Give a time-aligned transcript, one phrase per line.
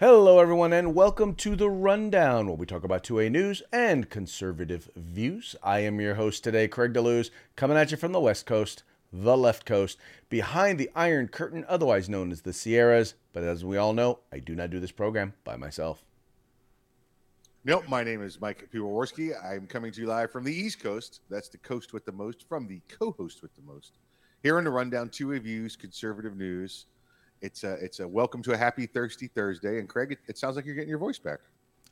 [0.00, 4.88] Hello, everyone, and welcome to the Rundown, where we talk about 2A news and conservative
[4.96, 5.54] views.
[5.62, 8.82] I am your host today, Craig DeLuz, coming at you from the West Coast,
[9.12, 9.98] the left coast,
[10.30, 13.12] behind the Iron Curtain, otherwise known as the Sierras.
[13.34, 16.02] But as we all know, I do not do this program by myself.
[17.66, 19.34] Nope, my name is Mike Piwowarski.
[19.44, 21.20] I'm coming to you live from the East Coast.
[21.28, 23.98] That's the coast with the most, from the co-host with the most.
[24.42, 26.86] Here on the rundown, two reviews, conservative news.
[27.42, 29.78] It's a it's a welcome to a happy thirsty Thursday.
[29.78, 31.40] And Craig, it, it sounds like you're getting your voice back.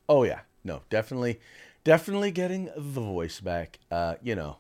[0.09, 1.41] Oh yeah, no, definitely,
[1.85, 3.79] definitely getting the voice back.
[3.91, 4.59] Uh, you know,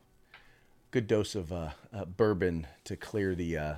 [0.91, 3.74] good dose of uh, uh, bourbon to clear the uh,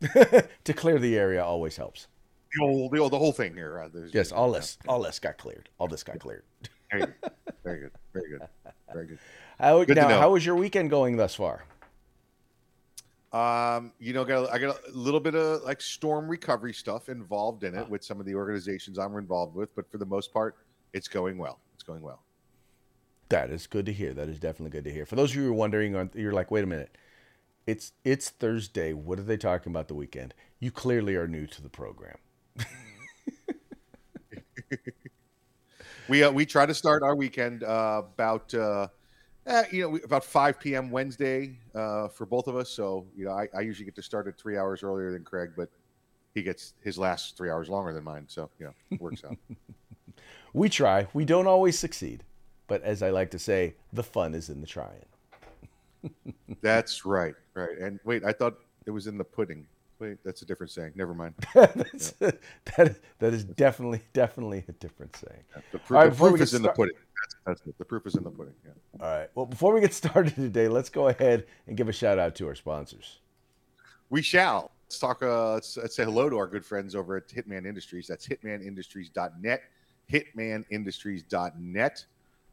[0.64, 2.06] to clear the area always helps.
[2.54, 3.80] The old, the, old, the whole thing here.
[3.80, 5.68] Uh, yes, all this, all this got cleared.
[5.78, 6.44] All this got cleared.
[6.90, 7.14] Very good,
[7.62, 8.48] very good, very good,
[8.92, 9.18] very good.
[9.60, 11.64] How, good now, how was your weekend going thus far?
[13.32, 16.72] Um, you know, I got a, I got a little bit of like storm recovery
[16.72, 20.06] stuff involved in it with some of the organizations I'm involved with, but for the
[20.06, 20.56] most part,
[20.94, 21.60] it's going well.
[21.74, 22.22] It's going well.
[23.28, 24.14] That is good to hear.
[24.14, 25.04] That is definitely good to hear.
[25.04, 26.96] For those of you who are wondering, you're like, wait a minute,
[27.66, 28.94] it's it's Thursday.
[28.94, 30.32] What are they talking about the weekend?
[30.58, 32.16] You clearly are new to the program.
[36.08, 38.88] we uh, we try to start our weekend uh, about uh,
[39.48, 40.90] eh, you know about 5 p.m.
[40.90, 42.70] Wednesday uh, for both of us.
[42.70, 45.50] So you know I, I usually get to start at three hours earlier than Craig,
[45.56, 45.68] but
[46.34, 48.24] he gets his last three hours longer than mine.
[48.28, 49.36] So you know it works out.
[50.52, 51.08] we try.
[51.12, 52.24] We don't always succeed,
[52.66, 55.04] but as I like to say, the fun is in the trying.
[56.62, 57.76] That's right, right.
[57.78, 59.66] And wait, I thought it was in the pudding.
[59.98, 60.92] Wait, that's a different saying.
[60.94, 61.34] Never mind.
[61.54, 62.30] that's, yeah.
[62.76, 65.42] that, that is definitely, definitely a different saying.
[65.56, 66.94] Yeah, the proof, right, the proof is in the pudding.
[67.46, 68.54] That's, that's, The proof is in the pudding.
[68.64, 68.72] Yeah.
[69.00, 69.28] All right.
[69.34, 72.46] Well, before we get started today, let's go ahead and give a shout out to
[72.48, 73.18] our sponsors.
[74.10, 74.70] We shall.
[74.86, 75.22] Let's talk.
[75.22, 78.06] Uh, let's, let's say hello to our good friends over at Hitman Industries.
[78.06, 79.62] That's hitmanindustries.net.
[80.10, 82.04] Hitmanindustries.net.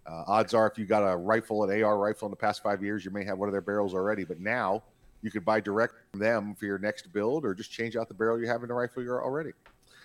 [0.07, 2.83] Uh, odds are, if you got a rifle, an AR rifle in the past five
[2.83, 4.23] years, you may have one of their barrels already.
[4.23, 4.83] But now
[5.21, 8.13] you could buy direct from them for your next build or just change out the
[8.13, 9.51] barrel you have in the rifle you're already.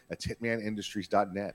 [0.08, 1.54] That's hitmanindustries.net.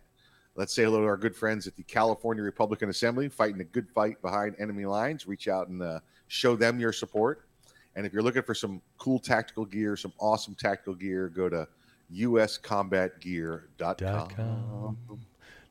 [0.58, 3.90] Let's say hello to our good friends at the California Republican Assembly, fighting a good
[3.90, 5.28] fight behind enemy lines.
[5.28, 6.00] Reach out and uh,
[6.30, 7.46] show them your support.
[7.98, 11.68] And if you're looking for some cool tactical gear, some awesome tactical gear, go to
[12.14, 14.98] uscombatgear.com.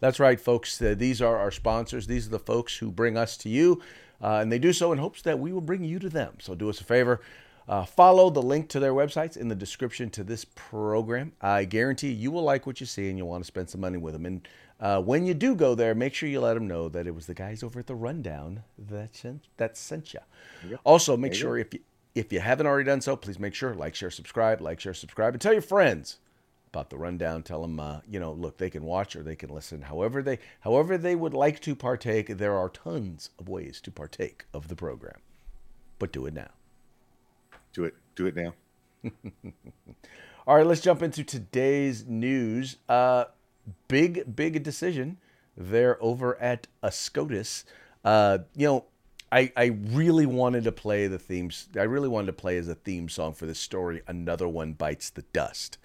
[0.00, 0.82] That's right, folks.
[0.82, 2.06] Uh, these are our sponsors.
[2.06, 3.80] These are the folks who bring us to you,
[4.22, 6.34] uh, and they do so in hopes that we will bring you to them.
[6.40, 7.22] So do us a favor,
[7.66, 11.32] uh, follow the link to their websites in the description to this program.
[11.40, 13.96] I guarantee you will like what you see and you'll want to spend some money
[13.96, 14.26] with them.
[14.26, 14.46] And
[14.84, 17.24] uh, when you do go there, make sure you let them know that it was
[17.24, 20.20] the guys over at the Rundown that sent, that sent you.
[20.68, 20.80] Yep.
[20.84, 21.80] Also, make sure if you
[22.14, 25.32] if you haven't already done so, please make sure like, share, subscribe, like, share, subscribe,
[25.32, 26.18] and tell your friends
[26.70, 27.42] about the rundown.
[27.42, 29.80] Tell them, uh, you know, look, they can watch or they can listen.
[29.80, 32.36] However they however they would like to partake.
[32.36, 35.20] There are tons of ways to partake of the program,
[35.98, 36.50] but do it now.
[37.72, 37.94] Do it.
[38.16, 38.52] Do it now.
[40.46, 42.76] All right, let's jump into today's news.
[42.86, 43.24] Uh,
[43.88, 45.18] big, big decision
[45.56, 47.64] there over at Ascotus.
[48.04, 48.84] Uh, you know,
[49.32, 51.68] I, I really wanted to play the themes.
[51.76, 54.02] I really wanted to play as a theme song for this story.
[54.06, 55.78] Another one bites the dust,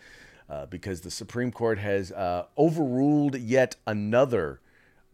[0.49, 4.59] uh, because the Supreme Court has uh, overruled yet another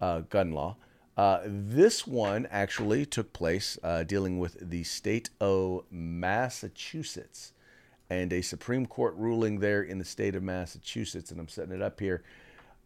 [0.02, 0.75] uh, gun law.
[1.16, 7.54] Uh, this one actually took place uh, dealing with the state of Massachusetts
[8.09, 11.31] and a Supreme Court ruling there in the state of Massachusetts.
[11.31, 12.22] And I'm setting it up here.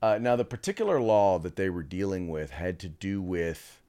[0.01, 3.81] Uh, now, the particular law that they were dealing with had to do with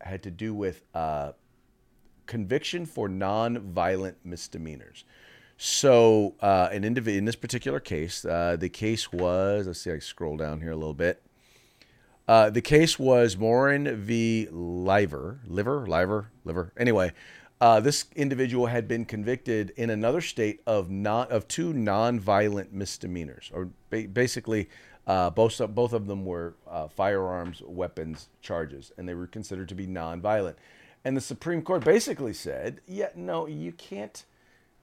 [0.00, 1.32] had to do with uh,
[2.26, 5.04] conviction for non-violent misdemeanors.
[5.56, 9.66] So, uh, an individual in this particular case, uh, the case was.
[9.66, 9.90] Let's see.
[9.90, 11.20] I scroll down here a little bit.
[12.28, 14.46] Uh, the case was Morin v.
[14.52, 16.72] Lyver, liver, liver, liver.
[16.76, 17.12] Anyway,
[17.60, 23.50] uh, this individual had been convicted in another state of not of two non-violent misdemeanors,
[23.52, 24.68] or ba- basically,
[25.08, 29.74] uh, both both of them were uh, firearms weapons charges, and they were considered to
[29.74, 30.58] be non-violent.
[31.04, 34.24] And the Supreme Court basically said, "Yeah, no, you can't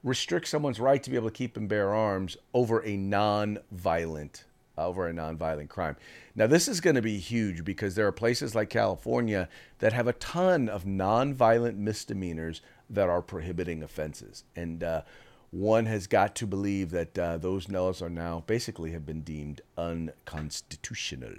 [0.03, 4.45] restrict someone's right to be able to keep and bear arms over a non-violent
[4.77, 5.95] over a nonviolent crime.
[6.35, 9.47] Now, this is going to be huge because there are places like California
[9.79, 14.43] that have a ton of nonviolent misdemeanors that are prohibiting offenses.
[14.55, 15.03] And uh,
[15.51, 19.61] one has got to believe that uh, those laws are now basically have been deemed
[19.77, 21.35] unconstitutional.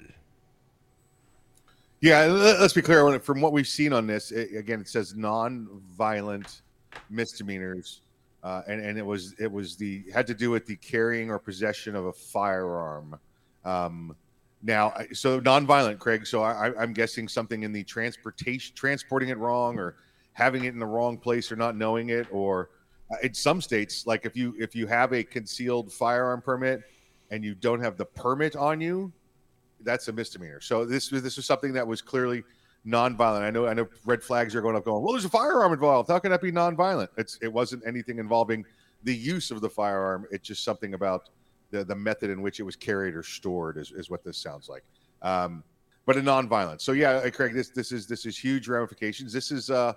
[2.01, 3.19] Yeah, let's be clear.
[3.21, 6.63] From what we've seen on this, it, again, it says non-violent
[7.11, 8.03] misdemeanors
[8.47, 11.39] uh, and and it was it was the had to do with the carrying or
[11.39, 13.19] possession of a firearm.
[13.65, 14.15] Um,
[14.63, 16.29] now, so nonviolent, Craig.
[16.29, 19.97] So I, I'm guessing something in the transportation, transporting it wrong, or
[20.33, 22.71] having it in the wrong place, or not knowing it, or
[23.23, 26.83] in some states, like if you if you have a concealed firearm permit
[27.31, 29.13] and you don't have the permit on you,
[29.83, 30.61] that's a misdemeanor.
[30.61, 32.43] So this this is something that was clearly
[32.87, 33.43] nonviolent.
[33.43, 36.11] I know I know red flags are going up, going, well, there's a firearm involved.
[36.11, 37.09] How can that be nonviolent?
[37.17, 38.65] It's it wasn't anything involving
[39.05, 40.27] the use of the firearm.
[40.31, 41.29] It's just something about
[41.71, 44.69] the the method in which it was carried or stored is, is what this sounds
[44.69, 44.85] like.
[45.23, 45.63] Um,
[46.07, 46.81] but a nonviolent.
[46.81, 49.33] So yeah, uh, Craig, this this is this is huge ramifications.
[49.33, 49.95] This is uh,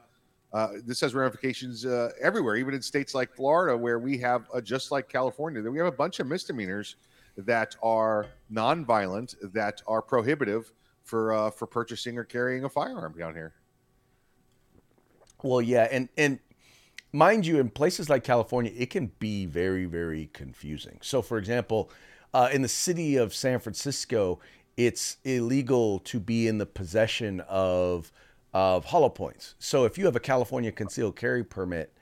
[0.51, 4.59] uh, this has ramifications uh, everywhere, even in states like Florida, where we have uh,
[4.59, 6.95] just like California, that we have a bunch of misdemeanors
[7.37, 10.71] that are nonviolent, that are prohibitive
[11.03, 13.53] for uh, for purchasing or carrying a firearm down here.
[15.43, 16.39] Well, yeah, and and
[17.13, 20.97] mind you, in places like California, it can be very very confusing.
[21.01, 21.91] So, for example,
[22.33, 24.39] uh, in the city of San Francisco,
[24.77, 28.11] it's illegal to be in the possession of
[28.53, 29.55] of hollow points.
[29.59, 31.93] So, if you have a California concealed carry permit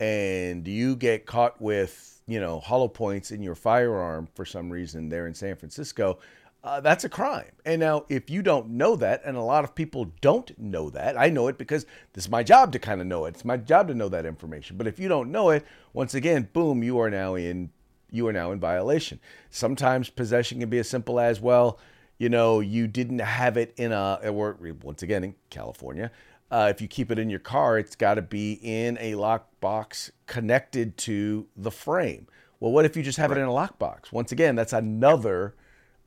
[0.00, 5.08] and you get caught with you know hollow points in your firearm for some reason
[5.08, 6.18] there in San Francisco,
[6.64, 7.50] uh, that's a crime.
[7.64, 11.18] And now, if you don't know that, and a lot of people don't know that,
[11.18, 13.30] I know it because this is my job to kind of know it.
[13.30, 14.76] It's my job to know that information.
[14.76, 17.70] But if you don't know it, once again, boom, you are now in
[18.10, 19.20] you are now in violation.
[19.50, 21.78] Sometimes possession can be as simple as well,
[22.18, 26.10] you know, you didn't have it in a or once again in California.
[26.50, 30.10] Uh, if you keep it in your car, it's got to be in a lockbox
[30.26, 32.26] connected to the frame.
[32.58, 33.38] Well, what if you just have right.
[33.38, 34.12] it in a lockbox?
[34.12, 35.54] Once again, that's another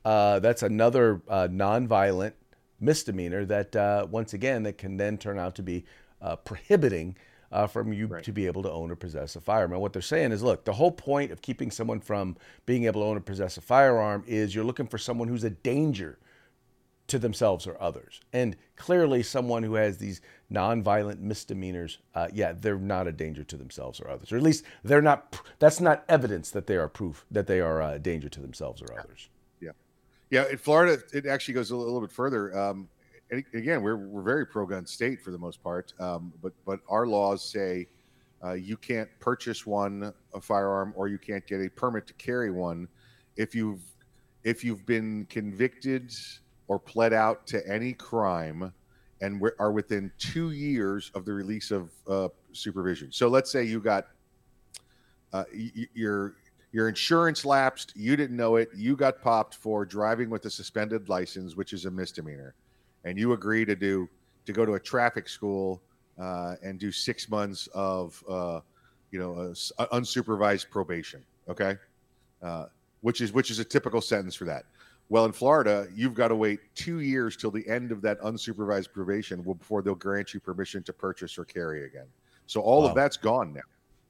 [0.03, 2.33] uh, that's another uh, nonviolent
[2.79, 5.85] misdemeanor that, uh, once again, that can then turn out to be
[6.21, 7.15] uh, prohibiting
[7.51, 8.23] uh, from you right.
[8.23, 9.73] to be able to own or possess a firearm.
[9.73, 13.01] And what they're saying is, look, the whole point of keeping someone from being able
[13.01, 16.17] to own or possess a firearm is you're looking for someone who's a danger
[17.11, 18.21] to themselves or others.
[18.31, 20.21] And clearly, someone who has these
[20.51, 24.63] nonviolent misdemeanors, uh, yeah, they're not a danger to themselves or others, or at least
[24.83, 25.37] they're not.
[25.59, 28.97] That's not evidence that they are proof that they are a danger to themselves or
[28.97, 29.29] others.
[29.59, 29.71] Yeah,
[30.29, 30.49] yeah.
[30.49, 32.57] in Florida, it actually goes a little, bit further.
[32.57, 32.87] Um,
[33.31, 37.43] again, we're we're very pro-gun state for the most part, um, but but our laws
[37.43, 37.87] say
[38.43, 42.51] uh, you can't purchase one a firearm or you can't get a permit to carry
[42.51, 42.87] one
[43.35, 43.81] if you've
[44.43, 46.11] if you've been convicted
[46.67, 48.73] or pled out to any crime
[49.21, 53.11] and are within two years of the release of uh, supervision.
[53.11, 54.07] So let's say you got
[55.31, 55.43] uh,
[55.93, 56.35] you're
[56.71, 61.09] your insurance lapsed, you didn't know it, you got popped for driving with a suspended
[61.09, 62.55] license, which is a misdemeanor,
[63.05, 64.09] and you agree to do
[64.45, 65.81] to go to a traffic school
[66.19, 68.59] uh, and do six months of uh,
[69.11, 71.23] you know uh, unsupervised probation.
[71.49, 71.75] Okay,
[72.41, 72.65] uh,
[73.01, 74.65] which is which is a typical sentence for that.
[75.09, 78.93] Well, in Florida, you've got to wait two years till the end of that unsupervised
[78.93, 82.07] probation before they'll grant you permission to purchase or carry again.
[82.47, 82.89] So all wow.
[82.89, 83.61] of that's gone now.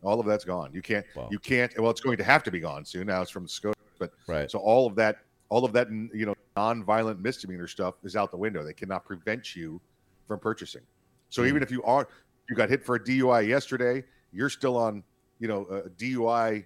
[0.04, 0.70] All of that's gone.
[0.74, 1.06] You can't.
[1.16, 1.28] Wow.
[1.32, 1.72] You can't.
[1.80, 3.08] Well, it's going to have to be gone soon.
[3.08, 3.76] Now it's from scope.
[3.98, 4.50] But right.
[4.50, 5.18] So all of that,
[5.52, 8.64] all of that, you know, non-violent misdemeanor stuff is out the window.
[8.64, 9.82] They cannot prevent you
[10.26, 10.82] from purchasing.
[11.30, 11.50] So mm.
[11.50, 12.08] even if you are,
[12.50, 15.04] you got hit for a DUI yesterday, you're still on,
[15.40, 16.64] you know, a DUI,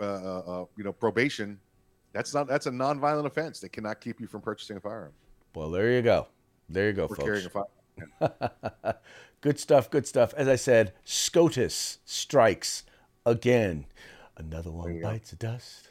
[0.00, 1.58] uh, uh, uh, you know, probation.
[2.12, 2.46] That's not.
[2.46, 3.58] That's a non-violent offense.
[3.58, 5.12] They cannot keep you from purchasing a firearm.
[5.54, 6.28] Well, there you go.
[6.68, 7.24] There you go, folks.
[7.24, 8.94] Carrying a firearm.
[9.40, 10.34] Good stuff, good stuff.
[10.34, 12.82] As I said, SCOTUS strikes
[13.24, 13.86] again.
[14.36, 15.87] Another one bites the dust.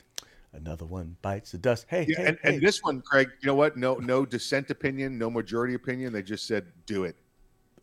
[0.58, 1.86] Another one bites the dust.
[1.88, 2.54] Hey, yeah, hey, and, hey.
[2.56, 3.78] and this one, Craig, you know what?
[3.78, 6.12] No, no dissent opinion, no majority opinion.
[6.12, 7.16] They just said, do it.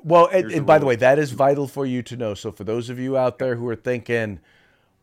[0.04, 2.35] Well, and, and by the way, that is vital for you to know.
[2.35, 4.40] So for those of you out there who are thinking,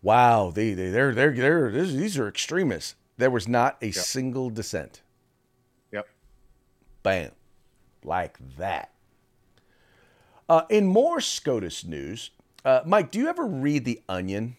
[0.03, 3.95] "Wow, they, they they're they're they're these are extremists," there was not a yep.
[3.95, 5.01] single dissent.
[5.91, 6.07] Yep.
[7.01, 7.31] Bam,
[8.03, 8.91] like that.
[10.47, 12.29] Uh, in more SCOTUS news,
[12.63, 14.57] uh, Mike, do you ever read The Onion?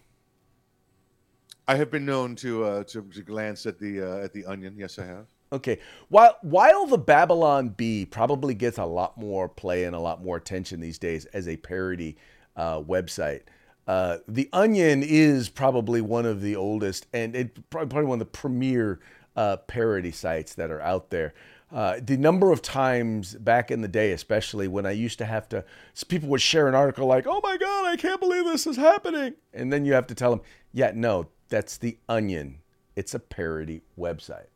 [1.68, 4.74] I have been known to uh, to, to, glance at the uh, at the Onion.
[4.76, 5.26] Yes, I have.
[5.52, 5.78] Okay.
[6.08, 10.36] While while the Babylon Bee probably gets a lot more play and a lot more
[10.36, 12.16] attention these days as a parody
[12.56, 13.42] uh, website,
[13.86, 18.38] uh, the Onion is probably one of the oldest and it, probably one of the
[18.38, 19.00] premier
[19.36, 21.34] uh, parody sites that are out there.
[21.70, 25.48] Uh, the number of times back in the day, especially when I used to have
[25.50, 25.64] to,
[26.06, 29.34] people would share an article like, oh my God, I can't believe this is happening.
[29.54, 30.42] And then you have to tell them,
[30.72, 32.58] yeah, no, that's The Onion.
[32.96, 34.46] It's a parody website.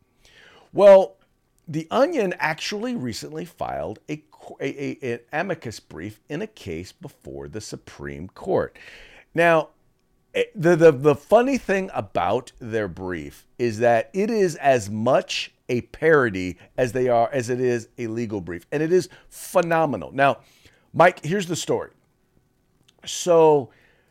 [0.73, 1.15] Well,
[1.67, 4.23] The Onion actually recently filed a,
[4.59, 4.65] a,
[5.05, 8.75] a, an amicus brief in a case before the Supreme Court.
[9.35, 9.69] Now,
[10.33, 15.53] eh, the, the, the funny thing about their brief is that it is as much
[15.69, 20.11] a parody as they are as it is a legal brief, and it is phenomenal.
[20.13, 20.39] Now,
[20.93, 21.91] Mike, here's the story.
[23.05, 23.69] So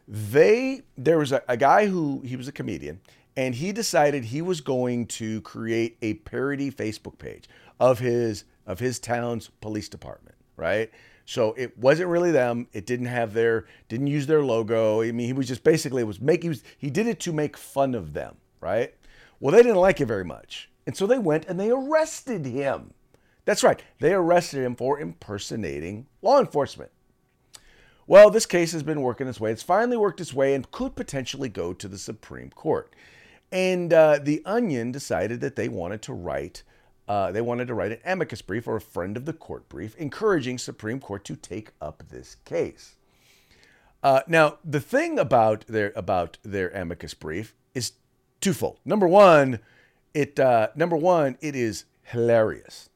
[0.08, 3.00] they there was a, a guy who he was a comedian
[3.36, 7.48] and he decided he was going to create a parody Facebook page
[7.78, 10.90] of his of his town's police department, right?
[11.24, 12.68] So it wasn't really them.
[12.72, 15.02] It didn't have their didn't use their logo.
[15.02, 17.94] I mean, he was just basically was making he, he did it to make fun
[17.94, 18.94] of them, right?
[19.40, 20.70] Well, they didn't like it very much.
[20.86, 22.94] And so they went and they arrested him.
[23.44, 23.82] That's right.
[24.00, 26.90] They arrested him for impersonating law enforcement.
[28.08, 29.50] Well, this case has been working its way.
[29.50, 32.94] It's finally worked its way and could potentially go to the Supreme Court.
[33.50, 36.62] And uh, the Onion decided that they wanted to write
[37.08, 39.94] uh, they wanted to write an amicus brief or a friend of the court brief,
[39.96, 42.96] encouraging Supreme Court to take up this case.
[44.02, 47.92] Uh, now, the thing about their about their amicus brief is
[48.40, 48.78] twofold.
[48.84, 49.60] Number one,
[50.14, 52.90] it uh, number one, it is hilarious,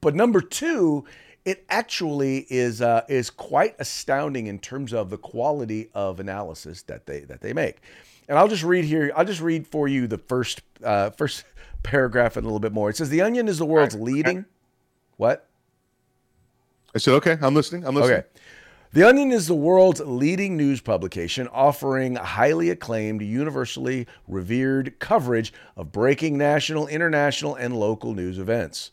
[0.00, 1.04] but number two,
[1.44, 7.06] it actually is uh, is quite astounding in terms of the quality of analysis that
[7.06, 7.78] they that they make.
[8.28, 9.12] And I'll just read here.
[9.14, 11.44] I'll just read for you the first uh, first
[11.82, 12.88] paragraph and a little bit more.
[12.90, 14.46] It says the Onion is the world's leading.
[15.16, 15.46] What?
[16.94, 17.84] I said, okay, I'm listening.
[17.84, 18.18] I'm listening.
[18.18, 18.28] Okay.
[18.92, 25.90] The Onion is the world's leading news publication, offering highly acclaimed, universally revered coverage of
[25.90, 28.92] breaking national, international, and local news events.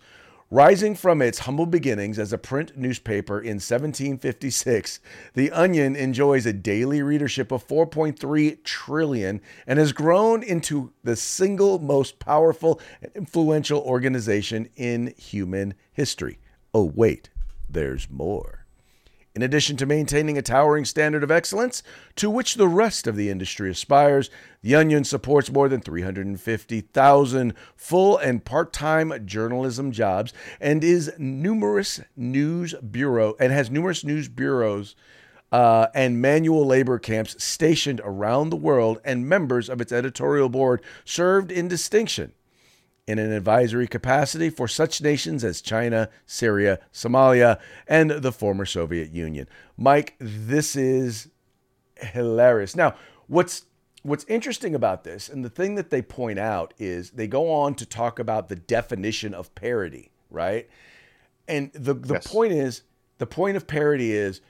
[0.54, 5.00] Rising from its humble beginnings as a print newspaper in 1756,
[5.34, 11.80] The Onion enjoys a daily readership of 4.3 trillion and has grown into the single
[11.80, 16.38] most powerful and influential organization in human history.
[16.74, 17.30] Oh, wait,
[17.70, 18.61] there's more.
[19.34, 21.84] In addition to maintaining a towering standard of excellence
[22.18, 24.30] to which the rest of the industry aspires,
[24.62, 32.76] The Onion supports more than 350,000 full and part-time journalism jobs and is numerous news
[32.76, 34.96] bureau and has numerous news bureaus
[35.52, 40.82] uh, and manual labor camps stationed around the world, and members of its editorial board
[41.04, 42.32] served in distinction
[43.12, 49.12] in an advisory capacity for such nations as China, Syria, Somalia, and the former Soviet
[49.12, 49.48] Union.
[49.78, 51.28] Mike, this is
[51.98, 52.76] hilarious.
[52.76, 52.96] Now,
[53.28, 53.66] what's
[54.04, 57.76] what's interesting about this and the thing that they point out is they go on
[57.76, 60.70] to talk about the definition of parody, right?
[61.48, 62.28] And the the yes.
[62.28, 62.84] point is
[63.18, 64.42] the point of parody is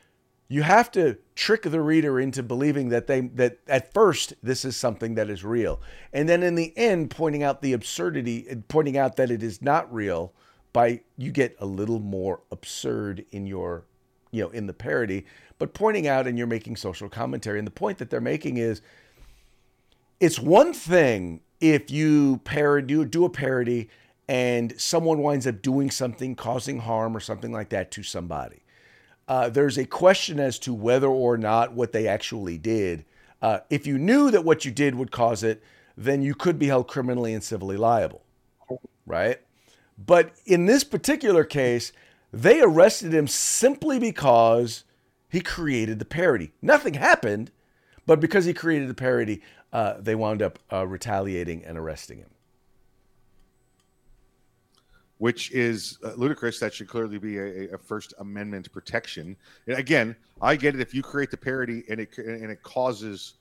[0.51, 4.75] you have to trick the reader into believing that they that at first this is
[4.75, 5.79] something that is real.
[6.11, 9.61] And then in the end pointing out the absurdity and pointing out that it is
[9.61, 10.33] not real
[10.73, 13.85] by you get a little more absurd in your
[14.31, 15.25] you know in the parody.
[15.57, 18.81] But pointing out and you're making social commentary and the point that they're making is
[20.19, 23.87] it's one thing if you parody do a parody
[24.27, 28.61] and someone winds up doing something causing harm or something like that to somebody
[29.27, 33.05] uh, there's a question as to whether or not what they actually did.
[33.41, 35.63] Uh, if you knew that what you did would cause it,
[35.95, 38.23] then you could be held criminally and civilly liable,
[39.05, 39.39] right?
[39.97, 41.91] But in this particular case,
[42.33, 44.83] they arrested him simply because
[45.29, 46.51] he created the parody.
[46.61, 47.51] Nothing happened,
[48.05, 52.30] but because he created the parody, uh, they wound up uh, retaliating and arresting him
[55.21, 56.59] which is uh, ludicrous.
[56.59, 59.37] That should clearly be a, a, First Amendment protection.
[59.67, 63.35] And again, I get it if you create the parody and it and it causes,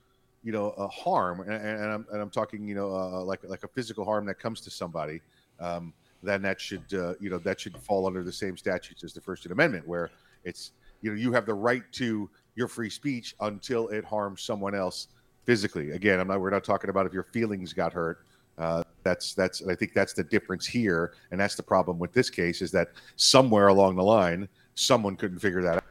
[0.45, 3.65] you know, a harm, and, and I'm and I'm talking, you know, uh, like like
[3.65, 5.23] a physical harm that comes to somebody.
[5.59, 9.15] Um, then that should uh, you know that should fall under the same statutes as
[9.15, 10.11] the First Amendment, where
[10.45, 14.75] it's you know you have the right to your free speech until it harms someone
[14.75, 15.09] else
[15.47, 15.93] physically.
[15.93, 18.19] Again, I'm not we're not talking about if your feelings got hurt.
[18.59, 22.31] Uh, that's that's I think that's the difference here, and that's the problem with this
[22.31, 25.85] case is that somewhere along the line, someone couldn't figure that out.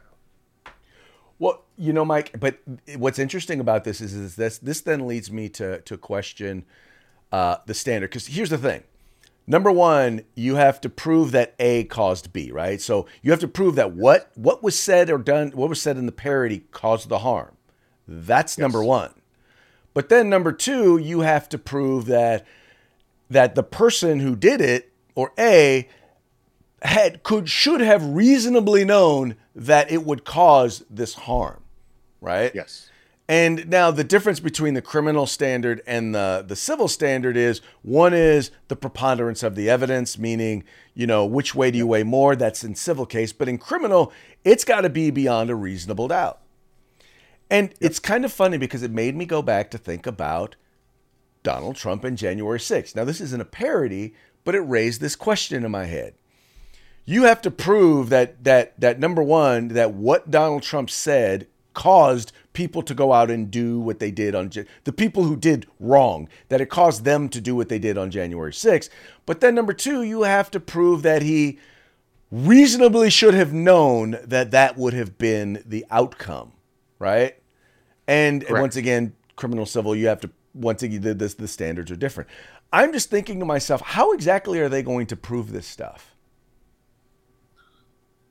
[1.38, 2.58] Well, you know, Mike, but
[2.96, 6.64] what's interesting about this is, is this this then leads me to to question
[7.32, 8.82] uh, the standard because here's the thing.
[9.46, 12.80] Number one, you have to prove that A caused B, right?
[12.80, 15.96] So you have to prove that what what was said or done, what was said
[15.96, 17.56] in the parody caused the harm.
[18.06, 18.62] That's yes.
[18.62, 19.14] number one.
[19.92, 22.46] But then number two, you have to prove that
[23.30, 25.88] that the person who did it, or A,
[26.82, 31.62] had could should have reasonably known that it would cause this harm,
[32.20, 32.52] right?
[32.54, 32.90] Yes.
[33.28, 38.12] And now the difference between the criminal standard and the, the civil standard is one
[38.12, 42.34] is the preponderance of the evidence, meaning, you know, which way do you weigh more?
[42.34, 43.32] That's in civil case.
[43.32, 46.40] But in criminal, it's got to be beyond a reasonable doubt.
[47.48, 50.56] And it's kind of funny because it made me go back to think about
[51.42, 52.94] Donald Trump and January 6th.
[52.94, 56.14] Now, this isn't a parody, but it raised this question in my head.
[57.04, 62.32] You have to prove that that that number one, that what Donald Trump said caused
[62.52, 64.50] people to go out and do what they did on
[64.84, 68.10] the people who did wrong that it caused them to do what they did on
[68.10, 68.90] January 6th.
[69.24, 71.58] But then number 2, you have to prove that he
[72.30, 76.52] reasonably should have known that that would have been the outcome,
[76.98, 77.36] right?
[78.06, 81.90] And, and once again, criminal civil, you have to once again the, the, the standards
[81.90, 82.28] are different.
[82.72, 86.14] I'm just thinking to myself, how exactly are they going to prove this stuff?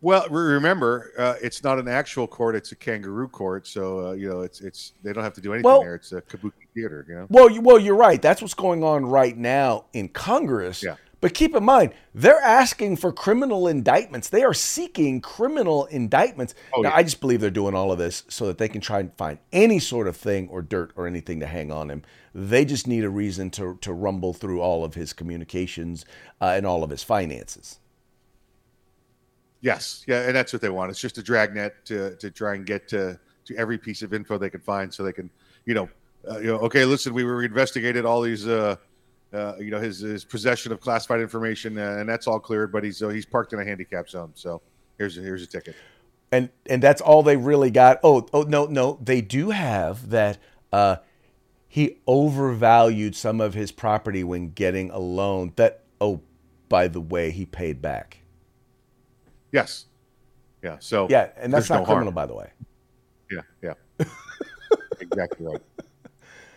[0.02, 3.68] Well, remember, uh, it's not an actual court; it's a kangaroo court.
[3.68, 5.96] So uh, you know, it's it's they don't have to do anything well, there.
[5.96, 7.06] It's a kabuki theater.
[7.10, 7.28] You know.
[7.30, 8.22] Well, you, well, you're right.
[8.22, 10.82] That's what's going on right now in Congress.
[10.84, 10.96] Yeah.
[11.22, 14.30] But keep in mind, they're asking for criminal indictments.
[14.30, 16.56] They are seeking criminal indictments.
[16.74, 16.96] Oh, now, yeah.
[16.96, 19.38] I just believe they're doing all of this so that they can try and find
[19.52, 22.04] any sort of thing or dirt or anything to hang on him.
[22.34, 26.06] They just need a reason to to rumble through all of his communications
[26.40, 27.80] uh, and all of his finances.
[29.62, 30.90] Yes, yeah, and that's what they want.
[30.90, 34.38] It's just a dragnet to to try and get to to every piece of info
[34.38, 35.30] they can find, so they can,
[35.66, 35.90] you know,
[36.30, 38.76] uh, you know, okay, listen, we were investigated all these, uh,
[39.34, 42.84] uh, you know, his his possession of classified information, uh, and that's all cleared, but
[42.84, 44.62] he's uh, he's parked in a handicap zone, so
[44.98, 45.76] here's a, here's a ticket.
[46.32, 48.00] And and that's all they really got.
[48.04, 50.38] Oh oh no no, they do have that.
[50.72, 50.98] Uh,
[51.68, 55.54] he overvalued some of his property when getting a loan.
[55.56, 56.22] That oh,
[56.68, 58.18] by the way, he paid back.
[59.52, 59.86] Yes.
[60.64, 60.78] Yeah.
[60.80, 62.16] So yeah, and that's not no criminal, harm.
[62.16, 62.50] by the way.
[63.32, 63.42] Yeah.
[63.62, 64.06] Yeah.
[65.00, 65.62] exactly right.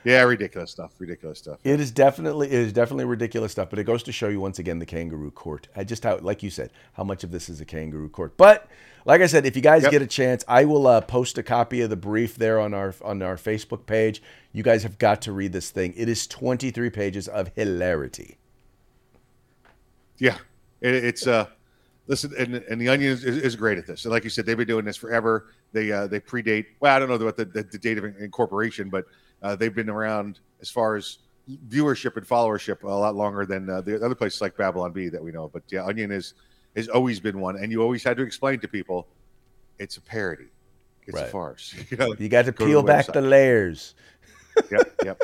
[0.04, 0.92] Yeah, ridiculous stuff.
[0.98, 1.60] Ridiculous stuff.
[1.64, 3.70] It is definitely it is definitely ridiculous stuff.
[3.70, 5.68] But it goes to show you once again the kangaroo court.
[5.76, 8.36] I just how like you said how much of this is a kangaroo court.
[8.36, 8.68] But
[9.04, 9.92] like I said, if you guys yep.
[9.92, 12.94] get a chance, I will uh, post a copy of the brief there on our
[13.02, 14.22] on our Facebook page.
[14.52, 15.94] You guys have got to read this thing.
[15.96, 18.38] It is 23 pages of hilarity.
[20.18, 20.38] Yeah,
[20.80, 21.46] it, it's uh
[22.06, 24.04] listen, and, and the Onion is, is, great at this.
[24.04, 25.48] And like you said, they've been doing this forever.
[25.72, 26.66] They uh, they predate.
[26.80, 29.06] Well, I don't know what the, the, the date of incorporation, but
[29.42, 31.18] uh, they've been around as far as
[31.68, 35.22] viewership and followership a lot longer than uh, the other places like Babylon Bee that
[35.22, 35.48] we know.
[35.48, 36.34] But yeah, Onion is
[36.76, 39.06] has always been one, and you always had to explain to people
[39.78, 40.46] it's a parody,
[41.06, 41.26] it's right.
[41.26, 41.74] a farce.
[41.90, 43.94] You, know, you got to peel to the back the layers.
[44.70, 45.22] yep, yep.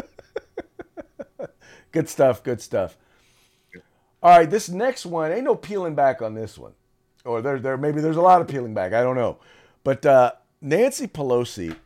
[1.92, 2.42] good stuff.
[2.42, 2.96] Good stuff.
[4.20, 6.72] All right, this next one ain't no peeling back on this one,
[7.24, 8.92] or there, there maybe there's a lot of peeling back.
[8.92, 9.38] I don't know,
[9.84, 11.76] but uh, Nancy Pelosi,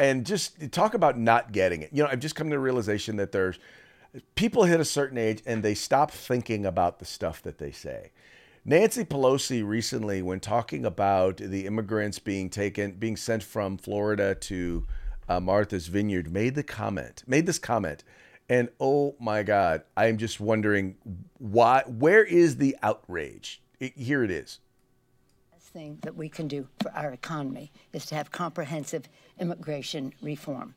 [0.00, 1.90] and just talk about not getting it.
[1.92, 3.58] You know, I've just come to the realization that there's
[4.34, 8.10] people hit a certain age and they stop thinking about the stuff that they say.
[8.64, 14.86] Nancy Pelosi recently, when talking about the immigrants being taken, being sent from Florida to
[15.28, 18.02] uh, Martha's Vineyard, made the comment, made this comment
[18.50, 20.96] and oh my God, I'm just wondering
[21.38, 21.84] why.
[21.86, 23.62] Where is the outrage?
[23.78, 24.58] It, here it is.
[25.72, 30.74] Thing that we can do for our economy is to have comprehensive immigration reform.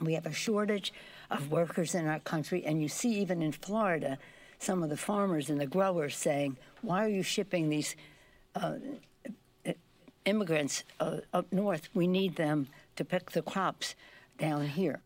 [0.00, 0.92] We have a shortage
[1.32, 4.18] of workers in our country, and you see even in Florida,
[4.60, 7.96] some of the farmers and the growers saying, "Why are you shipping these
[8.54, 8.76] uh,
[10.24, 11.88] immigrants uh, up north?
[11.92, 13.96] We need them to pick the crops
[14.38, 15.00] down here."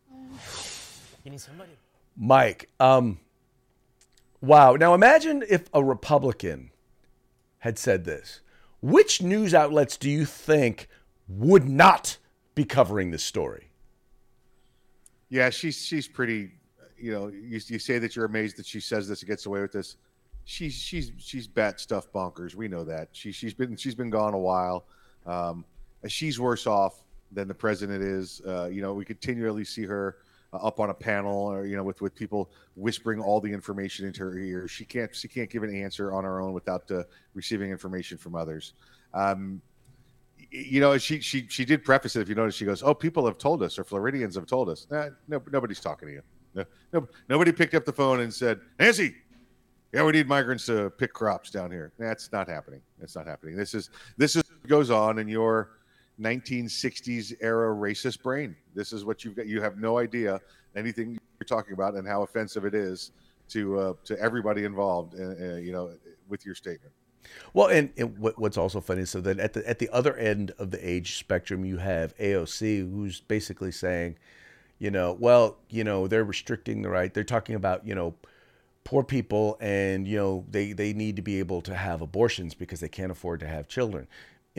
[1.23, 1.71] You need somebody.
[2.15, 3.19] Mike, um,
[4.39, 4.75] wow.
[4.75, 6.69] Now imagine if a Republican
[7.59, 8.41] had said this.
[8.81, 10.87] Which news outlets do you think
[11.27, 12.17] would not
[12.55, 13.71] be covering this story?
[15.29, 16.51] Yeah, she's she's pretty.
[16.97, 19.61] You know, you, you say that you're amazed that she says this and gets away
[19.61, 19.95] with this.
[20.43, 22.55] She's she's she's bat stuff bonkers.
[22.55, 23.09] We know that.
[23.11, 24.85] She she's been she's been gone a while.
[25.25, 25.65] Um,
[26.07, 28.41] she's worse off than the president is.
[28.45, 30.17] Uh, you know, we continually see her
[30.53, 34.05] uh, up on a panel or you know with with people whispering all the information
[34.05, 34.67] into her ear.
[34.67, 38.35] She can't she can't give an answer on her own without uh, receiving information from
[38.35, 38.73] others.
[39.13, 39.61] Um,
[40.51, 42.21] you know, she she she did preface it.
[42.21, 44.87] If you notice, she goes, "Oh, people have told us, or Floridians have told us."
[44.89, 46.21] No, nobody's talking to you.
[46.55, 49.15] No, no, nobody picked up the phone and said, "Nancy,
[49.93, 52.81] yeah, we need migrants to pick crops down here." That's not happening.
[52.99, 53.55] That's not happening.
[53.55, 55.78] This is this is goes on in your
[56.19, 58.55] 1960s era racist brain.
[58.75, 59.47] This is what you've got.
[59.47, 60.39] You have no idea
[60.75, 63.11] anything you're talking about and how offensive it is
[63.49, 65.15] to uh, to everybody involved.
[65.19, 65.91] Uh, uh, you know,
[66.27, 66.93] with your statement.
[67.53, 70.51] Well, and, and, what's also funny is so that at the at the other end
[70.57, 74.17] of the age spectrum, you have AOC, who's basically saying,
[74.77, 77.13] you know, well, you know, they're restricting the right.
[77.13, 78.15] They're talking about, you know,
[78.83, 82.79] poor people, and you know, they they need to be able to have abortions because
[82.79, 84.07] they can't afford to have children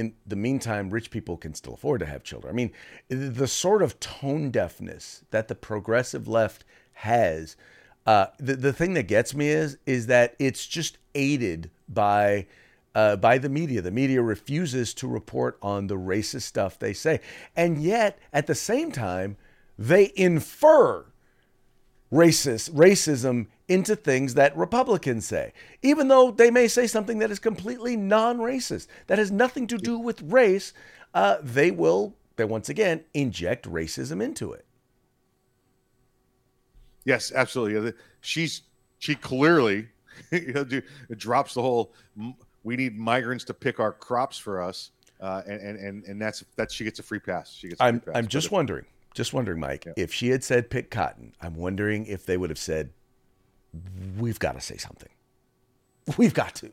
[0.00, 2.50] in the meantime, rich people can still afford to have children.
[2.52, 2.72] I mean,
[3.08, 7.56] the sort of tone deafness that the progressive left has,
[8.06, 12.46] Uh, the the thing that gets me is is that it's just aided by
[12.94, 13.82] uh, by the media.
[13.82, 17.20] The media refuses to report on the racist stuff they say,
[17.54, 19.36] and yet at the same time
[19.78, 21.04] they infer
[22.10, 27.38] racist racism into things that Republicans say, even though they may say something that is
[27.38, 30.74] completely non-racist, that has nothing to do with race.
[31.14, 34.66] Uh, they will, they once again inject racism into it.
[37.04, 37.92] Yes, absolutely.
[38.20, 38.62] She's
[38.98, 39.88] she clearly
[40.32, 40.64] you know,
[41.16, 41.94] drops the whole.
[42.62, 46.70] We need migrants to pick our crops for us, uh, and and and that's that.
[46.70, 47.52] She gets a free pass.
[47.52, 47.80] She gets.
[47.80, 48.14] I'm pass.
[48.14, 49.92] I'm just wondering, just wondering, Mike, yeah.
[49.96, 52.90] if she had said pick cotton, I'm wondering if they would have said,
[54.18, 55.10] "We've got to say something.
[56.16, 56.70] We've got to."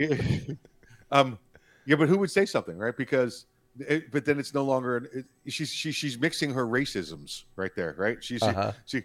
[1.10, 1.38] um,
[1.86, 2.96] yeah, but who would say something, right?
[2.96, 3.46] Because.
[3.80, 7.94] It, but then it's no longer it, she's she, she's mixing her racisms right there,
[7.96, 8.18] right?
[8.24, 8.72] She's uh-huh.
[8.86, 9.04] she, she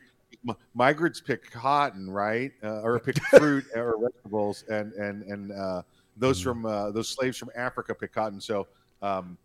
[0.74, 5.82] migrants pick cotton, right, uh, or pick fruit or vegetables, and and and uh,
[6.18, 6.44] those mm.
[6.44, 8.39] from uh, those slaves from Africa pick cotton.
[8.39, 8.68] So,
[9.02, 9.38] um,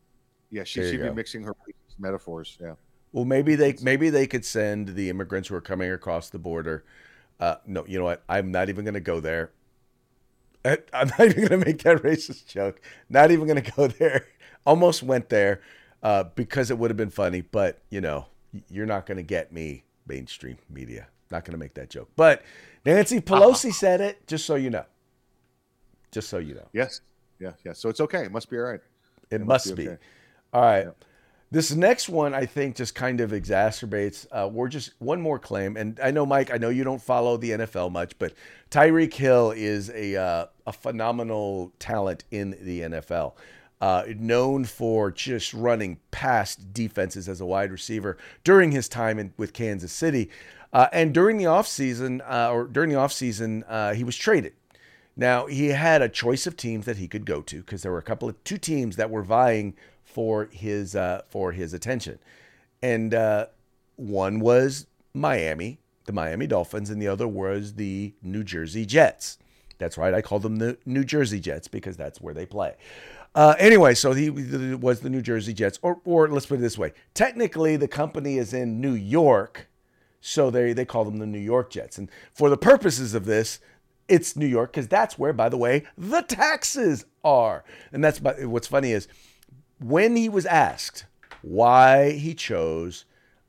[0.50, 1.54] yeah, she should be mixing her
[1.98, 2.58] metaphors.
[2.60, 2.74] Yeah.
[3.12, 6.84] Well, maybe they maybe they could send the immigrants who are coming across the border.
[7.40, 8.22] Uh, no, you know what?
[8.28, 9.50] I'm not even going to go there.
[10.64, 12.80] I'm not even going to make that racist joke.
[13.08, 14.26] Not even going to go there.
[14.66, 15.60] Almost went there
[16.02, 18.26] uh, because it would have been funny, but you know,
[18.68, 21.08] you're not going to get me mainstream media.
[21.30, 22.10] Not going to make that joke.
[22.16, 22.42] But
[22.84, 23.72] Nancy Pelosi uh-huh.
[23.72, 24.84] said it, just so you know.
[26.10, 26.68] Just so you know.
[26.72, 27.02] Yes.
[27.38, 27.52] Yeah.
[27.64, 27.74] Yeah.
[27.74, 28.24] So it's okay.
[28.24, 28.80] It must be all right.
[29.30, 29.88] It, it must, must, be.
[29.88, 29.98] Okay.
[30.52, 30.84] All right.
[30.86, 30.90] Yeah.
[31.50, 34.26] This next one, I think, just kind of exacerbates.
[34.30, 36.52] Uh, we're just one more claim, and I know, Mike.
[36.52, 38.34] I know you don't follow the NFL much, but
[38.70, 43.32] Tyreek Hill is a uh, a phenomenal talent in the NFL
[43.80, 49.32] uh, known for just running past defenses as a wide receiver during his time in,
[49.36, 50.30] with Kansas City.
[50.72, 54.52] Uh, and during the offseason, uh, or during the offseason, uh, he was traded.
[55.16, 57.98] Now, he had a choice of teams that he could go to because there were
[57.98, 59.74] a couple of two teams that were vying
[60.08, 62.18] for his uh, for his attention.
[62.82, 63.46] And uh,
[63.96, 69.38] one was Miami, the Miami Dolphins, and the other was the New Jersey Jets.
[69.78, 72.74] That's right, I call them the New Jersey Jets because that's where they play.
[73.34, 76.78] Uh, anyway, so he was the New Jersey Jets, or or let's put it this
[76.78, 79.68] way: technically, the company is in New York,
[80.20, 81.98] so they they call them the New York Jets.
[81.98, 83.60] And for the purposes of this,
[84.08, 87.62] it's New York because that's where, by the way, the taxes are.
[87.92, 89.06] And that's what's funny is
[89.80, 91.04] when he was asked
[91.42, 93.04] why he chose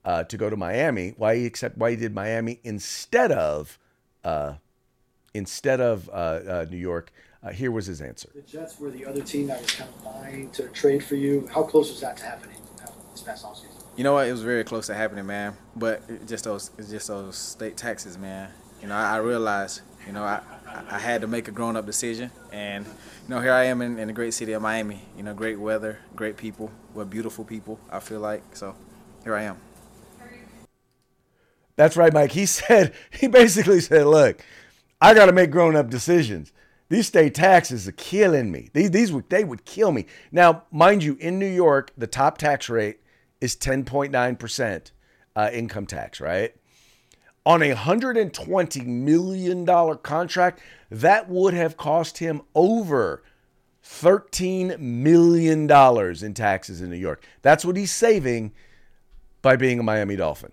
[0.05, 3.77] uh, to go to Miami, why he accept why he did Miami instead of
[4.23, 4.53] uh,
[5.33, 7.11] instead of uh, uh, New York.
[7.41, 8.29] Uh, here was his answer.
[8.35, 11.47] The Jets were the other team that was kind of vying to trade for you.
[11.53, 12.57] How close was that to happening
[13.11, 13.79] this past offseason?
[13.95, 14.27] You know what?
[14.27, 15.55] It was very close to happening, man.
[15.75, 18.49] But just those, just those state taxes, man.
[18.81, 20.41] You know, I, I realized, you know, I,
[20.89, 22.91] I had to make a grown-up decision, and you
[23.27, 25.01] know, here I am in, in the great city of Miami.
[25.15, 27.79] You know, great weather, great people, what beautiful people.
[27.91, 28.75] I feel like so.
[29.23, 29.57] Here I am.
[31.75, 32.31] That's right, Mike.
[32.31, 34.43] He said he basically said, "Look,
[35.01, 36.51] I got to make grown-up decisions."
[36.89, 38.69] These state taxes are killing me.
[38.73, 40.07] These, these would, they would kill me.
[40.31, 42.99] Now, mind you, in New York, the top tax rate
[43.39, 44.91] is 10.9%
[45.35, 46.55] uh, income tax, right?
[47.45, 49.65] On a $120 million
[49.97, 53.23] contract, that would have cost him over
[53.83, 55.71] $13 million
[56.23, 57.23] in taxes in New York.
[57.41, 58.51] That's what he's saving
[59.41, 60.51] by being a Miami Dolphin.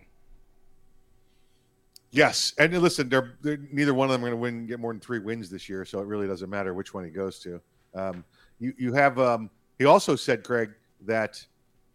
[2.10, 4.92] Yes, and listen, they're, they're neither one of them are going to win, get more
[4.92, 7.60] than three wins this year, so it really doesn't matter which one he goes to.
[7.94, 8.24] Um,
[8.58, 9.18] you you have.
[9.18, 10.70] Um, he also said, Craig,
[11.02, 11.44] that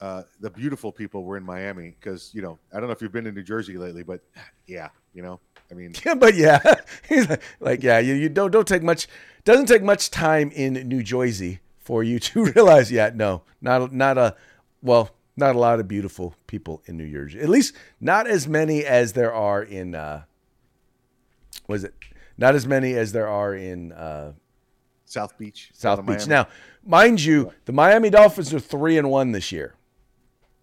[0.01, 3.11] uh, the beautiful people were in Miami because you know I don't know if you've
[3.11, 4.21] been to New Jersey lately, but
[4.65, 6.59] yeah, you know, I mean, yeah, but yeah,
[7.07, 9.07] he's like, like, yeah, you, you don't don't take much.
[9.43, 12.91] Doesn't take much time in New Jersey for you to realize.
[12.91, 14.35] Yeah, no, not not a
[14.81, 17.39] well not a lot of beautiful people in New Jersey.
[17.39, 20.23] At least not as many as there are in uh
[21.67, 21.93] was it
[22.39, 24.33] not as many as there are in uh
[25.05, 25.69] South Beach.
[25.73, 26.25] South Beach.
[26.25, 26.47] Now,
[26.85, 29.75] mind you, the Miami Dolphins are 3 and 1 this year.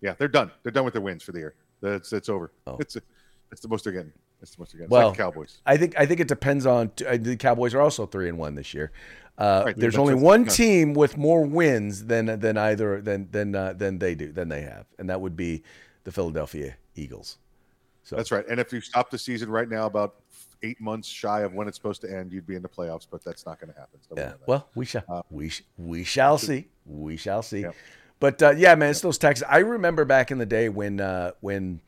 [0.01, 0.51] Yeah, they're done.
[0.63, 1.55] They're done with their wins for the year.
[1.81, 2.53] That's it's over.
[2.67, 2.77] Oh.
[2.81, 2.97] It's
[3.51, 4.13] it's the most they're getting.
[4.41, 4.91] That's the most they're getting.
[4.91, 5.61] Well, like Cowboys.
[5.67, 8.75] I think I think it depends on the Cowboys are also 3 and 1 this
[8.75, 8.93] year.
[9.37, 13.73] Uh, right, there's only one team with more wins than than either than than uh,
[13.73, 15.63] than they do than they have, and that would be
[16.03, 17.39] the Philadelphia Eagles.
[18.03, 18.45] So that's right.
[18.49, 20.17] And if you stop the season right now, about
[20.63, 23.07] eight months shy of when it's supposed to end, you'd be in the playoffs.
[23.09, 24.01] But that's not going to happen.
[24.09, 24.33] So yeah.
[24.47, 26.67] Well, we shall uh, we sh- we shall see.
[26.85, 27.61] We shall see.
[27.61, 27.71] Yeah.
[28.21, 29.45] But uh, yeah, man, it's those taxes.
[29.49, 31.81] I remember back in the day when uh, when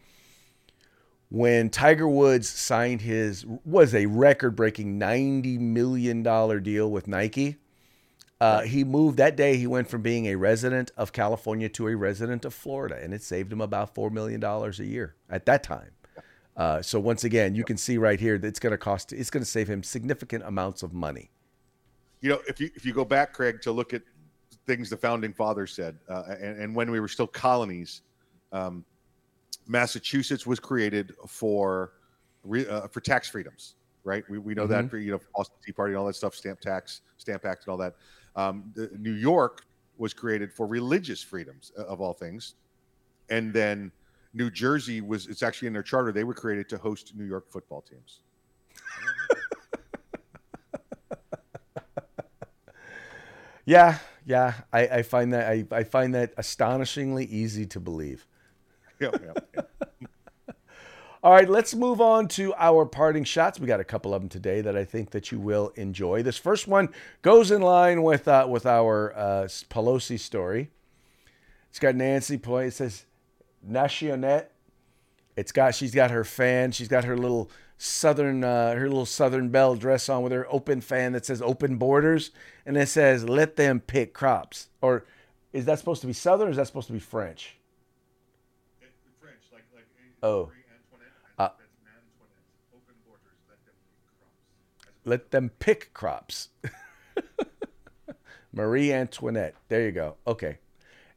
[1.28, 7.56] when Tiger Woods signed his was a record-breaking ninety million dollar deal with Nike.
[8.40, 9.58] Uh, he moved that day.
[9.58, 13.22] He went from being a resident of California to a resident of Florida, and it
[13.22, 15.90] saved him about four million dollars a year at that time.
[16.56, 19.12] Uh, so once again, you can see right here that it's going to cost.
[19.12, 21.30] It's going to save him significant amounts of money.
[22.20, 24.02] You know, if you if you go back, Craig, to look at
[24.66, 28.02] things the founding fathers said, uh, and, and, when we were still colonies,
[28.52, 28.84] um,
[29.66, 31.92] Massachusetts was created for
[32.68, 34.24] uh, for tax freedoms, right?
[34.28, 34.72] We, we know mm-hmm.
[34.72, 37.66] that for you know Boston Tea Party and all that stuff, stamp tax, stamp act,
[37.66, 37.94] and all that.
[38.36, 39.62] Um, New York
[39.98, 42.54] was created for religious freedoms uh, of all things,
[43.28, 43.92] and then
[44.32, 46.12] New Jersey was it's actually in their charter.
[46.12, 48.20] They were created to host New York football teams.
[53.64, 58.26] yeah, yeah, I, I find that I, I find that astonishingly easy to believe.
[59.00, 59.62] Yeah, yeah, yeah.
[61.22, 63.60] All right, let's move on to our parting shots.
[63.60, 66.22] We got a couple of them today that I think that you will enjoy.
[66.22, 66.88] This first one
[67.20, 70.70] goes in line with uh, with our uh, Pelosi story.
[71.68, 72.68] It's got Nancy Pelosi.
[72.68, 73.04] It says
[73.68, 74.46] Nationette.
[75.36, 76.72] It's got she's got her fan.
[76.72, 77.50] She's got her little
[77.82, 81.76] southern uh, her little southern belle dress on with her open fan that says open
[81.76, 82.30] borders
[82.66, 84.68] and it says let them pick crops.
[84.82, 85.06] Or
[85.52, 87.56] is that supposed to be southern or is that supposed to be French?
[89.18, 89.84] French, like like
[90.22, 90.50] oh.
[95.04, 96.50] let them pick crops.
[98.52, 99.54] Marie Antoinette.
[99.68, 100.16] There you go.
[100.26, 100.58] Okay.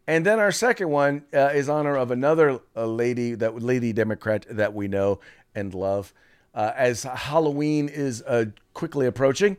[0.08, 4.46] And then our second one uh, is honor of another uh, lady that lady Democrat
[4.50, 5.20] that we know
[5.56, 6.14] and love.
[6.54, 9.58] Uh, as Halloween is uh, quickly approaching,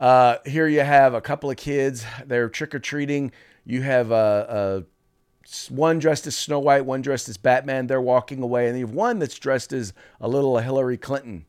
[0.00, 2.04] uh, here you have a couple of kids.
[2.24, 3.32] They're trick or treating.
[3.64, 4.82] You have uh,
[5.68, 7.86] one dressed as Snow White, one dressed as Batman.
[7.86, 11.46] They're walking away, and you have one that's dressed as a little Hillary Clinton.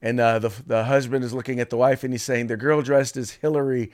[0.00, 2.82] And uh, the the husband is looking at the wife and he's saying the girl
[2.82, 3.90] dressed as Hillary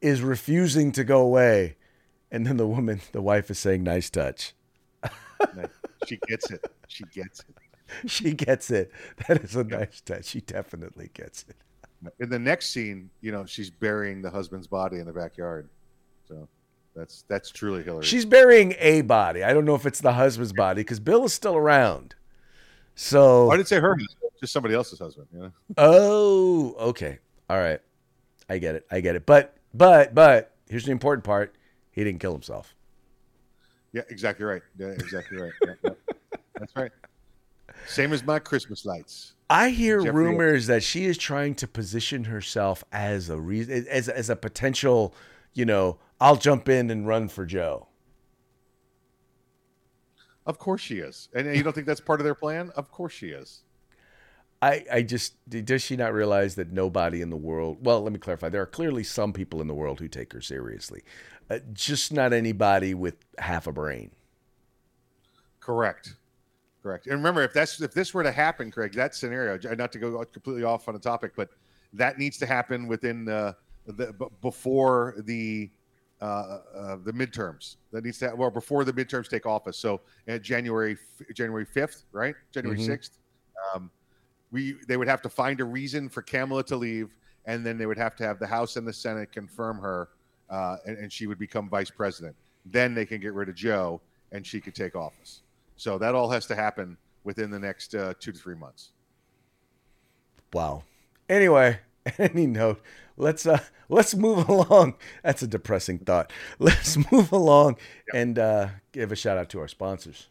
[0.00, 1.76] is refusing to go away,
[2.32, 4.54] and then the woman, the wife, is saying, "Nice touch."
[6.06, 6.64] she gets it.
[6.88, 7.56] She gets it.
[8.06, 8.92] She gets it.
[9.26, 10.26] That is a nice touch.
[10.26, 11.56] She definitely gets it.
[12.18, 15.68] In the next scene, you know, she's burying the husband's body in the backyard.
[16.26, 16.48] So
[16.94, 18.04] that's that's truly Hillary.
[18.04, 19.44] She's burying a body.
[19.44, 22.14] I don't know if it's the husband's body because Bill is still around.
[22.94, 25.28] So I didn't say her husband, just somebody else's husband.
[25.32, 25.52] You know?
[25.76, 27.18] Oh, okay.
[27.48, 27.80] All right.
[28.48, 28.86] I get it.
[28.90, 29.26] I get it.
[29.26, 31.54] But but but here's the important part.
[31.92, 32.74] He didn't kill himself.
[33.92, 34.62] Yeah, exactly right.
[34.78, 35.52] Yeah, exactly right.
[35.66, 35.90] Yeah, yeah.
[36.58, 36.92] That's right.
[37.86, 39.34] Same as my Christmas lights.
[39.48, 44.08] I hear Jeffrey rumors that she is trying to position herself as a reason as
[44.08, 45.14] as a potential,
[45.54, 47.88] you know, I'll jump in and run for Joe.
[50.46, 51.28] Of course she is.
[51.34, 52.70] And you don't think that's part of their plan?
[52.76, 53.62] Of course she is.
[54.62, 58.18] I, I just does she not realize that nobody in the world well let me
[58.18, 61.02] clarify there are clearly some people in the world who take her seriously
[61.50, 64.10] uh, just not anybody with half a brain
[65.60, 66.16] correct
[66.82, 69.98] correct and remember if that's if this were to happen craig that scenario not to
[69.98, 71.50] go completely off on a topic but
[71.92, 75.70] that needs to happen within the, the before the
[76.20, 77.76] uh, uh, the midterms.
[77.92, 79.78] That needs to well before the midterms take office.
[79.78, 80.96] So uh, January
[81.34, 82.34] January fifth, right?
[82.52, 83.76] January 6th mm-hmm.
[83.76, 83.90] um,
[84.50, 87.16] we they would have to find a reason for Kamala to leave,
[87.46, 90.10] and then they would have to have the House and the Senate confirm her,
[90.50, 92.36] uh, and, and she would become vice president.
[92.66, 94.00] Then they can get rid of Joe,
[94.32, 95.42] and she could take office.
[95.80, 98.90] So that all has to happen within the next uh, two to three months.
[100.52, 100.84] Wow.
[101.26, 101.78] Anyway,
[102.18, 102.82] any note,
[103.16, 104.96] let's uh let's move along.
[105.24, 106.34] That's a depressing thought.
[106.58, 107.78] Let's move along
[108.12, 110.28] and uh, give a shout out to our sponsors.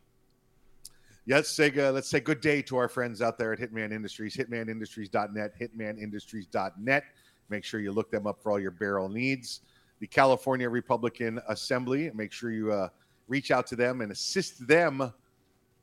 [1.26, 4.38] Yes, say uh, let's say good day to our friends out there at Hitman Industries,
[4.38, 7.04] hitmanindustries.net, hitmanindustries.net.
[7.50, 9.62] Make sure you look them up for all your barrel needs.
[10.00, 12.90] The California Republican Assembly, make sure you uh,
[13.28, 15.12] reach out to them and assist them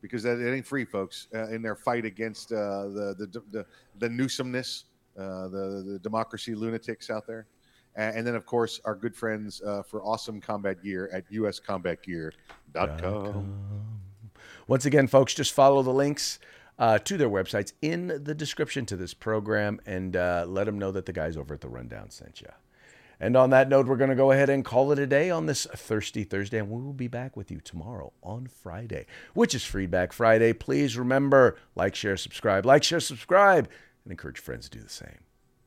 [0.07, 3.65] because it ain't free, folks, uh, in their fight against uh, the, the, the
[3.99, 4.85] the Newsomness
[5.17, 7.47] uh, the, the democracy lunatics out there.
[7.95, 13.57] And, and then, of course, our good friends uh, for awesome combat gear at uscombatgear.com.
[14.67, 16.37] Once again, folks, just follow the links
[16.77, 20.91] uh, to their websites in the description to this program and uh, let them know
[20.91, 22.49] that the guys over at the Rundown sent you.
[23.19, 25.47] And on that note, we're going to go ahead and call it a day on
[25.47, 29.65] this Thirsty Thursday, and we will be back with you tomorrow on Friday, which is
[29.65, 30.53] Feedback Friday.
[30.53, 33.67] Please remember, like, share, subscribe, like, share, subscribe
[34.03, 35.19] and encourage friends to do the same.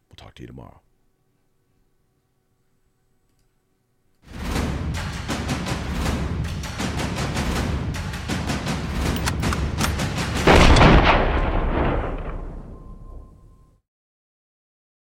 [0.08, 0.80] We'll talk to you tomorrow.